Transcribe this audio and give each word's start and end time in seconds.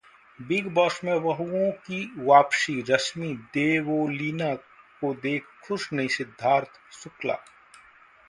big 0.39 0.67
boss 0.67 0.99
में 1.03 1.21
'बहुओं' 1.23 1.71
की 1.81 1.99
वापसी, 2.19 2.79
रश्मि-देवोलीना 2.89 4.53
को 5.01 5.13
देख 5.21 5.45
खुश 5.63 5.91
नहीं 5.93 6.07
सिद्धार्थ 6.07 6.79
शुक्ला 6.93 7.37